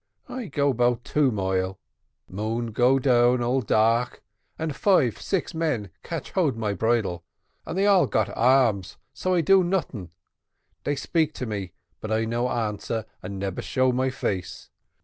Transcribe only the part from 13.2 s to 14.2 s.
and neber show my